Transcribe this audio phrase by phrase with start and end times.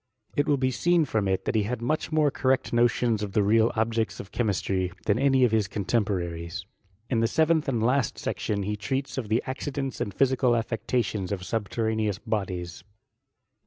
[0.35, 3.41] It will be seen from it that he had much more correct notions of the
[3.41, 6.65] leal objects of diemistry, than any of his oontemporaries.
[7.11, 11.43] In the serenth and last section he treats of the accidents and physical afiections of
[11.45, 12.83] subtenaneous bodies.